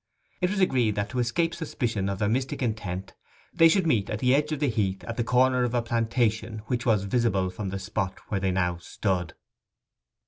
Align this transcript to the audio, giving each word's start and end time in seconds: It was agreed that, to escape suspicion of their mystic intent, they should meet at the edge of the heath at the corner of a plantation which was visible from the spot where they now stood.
It 0.41 0.49
was 0.49 0.59
agreed 0.59 0.95
that, 0.95 1.11
to 1.11 1.19
escape 1.19 1.53
suspicion 1.53 2.09
of 2.09 2.17
their 2.17 2.27
mystic 2.27 2.63
intent, 2.63 3.13
they 3.53 3.69
should 3.69 3.85
meet 3.85 4.09
at 4.09 4.17
the 4.17 4.33
edge 4.33 4.51
of 4.51 4.59
the 4.59 4.67
heath 4.67 5.03
at 5.03 5.15
the 5.15 5.23
corner 5.23 5.63
of 5.63 5.75
a 5.75 5.81
plantation 5.83 6.63
which 6.65 6.87
was 6.87 7.03
visible 7.03 7.51
from 7.51 7.69
the 7.69 7.77
spot 7.77 8.17
where 8.29 8.39
they 8.39 8.49
now 8.51 8.77
stood. 8.77 9.35